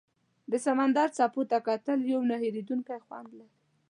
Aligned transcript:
د 0.51 0.53
سمندر 0.65 1.07
څپو 1.17 1.41
ته 1.49 1.57
کتل 1.67 1.99
یو 2.13 2.21
نه 2.29 2.35
هېریدونکی 2.43 2.97
خوند 3.05 3.29
لري. 3.37 3.57